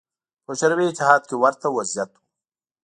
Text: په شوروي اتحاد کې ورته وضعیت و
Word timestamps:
په 0.45 0.51
شوروي 0.59 0.85
اتحاد 0.89 1.21
کې 1.29 1.35
ورته 1.41 1.67
وضعیت 1.77 2.11
و 2.15 2.19